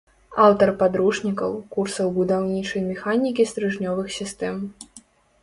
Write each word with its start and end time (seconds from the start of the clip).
Аўтар 0.43 0.69
падручнікаў, 0.79 1.51
курсаў 1.75 2.07
будаўнічай 2.17 2.81
механікі 2.89 3.47
стрыжнёвых 3.53 4.07
сістэм. 4.19 4.57